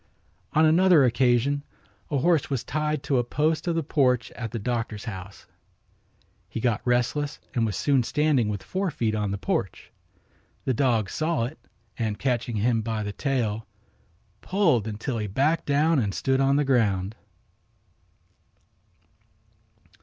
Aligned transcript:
On 0.53 0.65
another 0.65 1.03
occasion 1.05 1.61
a 2.09 2.17
horse 2.17 2.49
was 2.49 2.63
tied 2.63 3.03
to 3.03 3.19
a 3.19 3.23
post 3.23 3.67
of 3.67 3.75
the 3.75 3.83
porch 3.83 4.31
at 4.31 4.49
the 4.49 4.57
doctor's 4.57 5.05
house. 5.05 5.45
He 6.49 6.59
got 6.59 6.81
restless 6.83 7.37
and 7.53 7.67
was 7.67 7.75
soon 7.77 8.01
standing 8.01 8.49
with 8.49 8.63
fore 8.63 8.89
feet 8.89 9.13
on 9.13 9.29
the 9.29 9.37
porch. 9.37 9.91
The 10.65 10.73
dog 10.73 11.11
saw 11.11 11.43
it 11.43 11.59
and, 11.99 12.17
catching 12.17 12.55
him 12.55 12.81
by 12.81 13.03
the 13.03 13.13
tail, 13.13 13.67
pulled 14.41 14.87
until 14.87 15.19
he 15.19 15.27
backed 15.27 15.67
down 15.67 15.99
and 15.99 16.15
stood 16.15 16.39
on 16.41 16.55
the 16.55 16.65
ground. 16.65 17.15